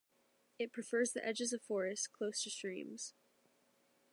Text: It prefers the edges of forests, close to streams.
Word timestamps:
It 0.57 0.71
prefers 0.73 1.11
the 1.13 1.23
edges 1.23 1.53
of 1.53 1.61
forests, 1.61 2.07
close 2.07 2.41
to 2.41 2.49
streams. 2.49 3.13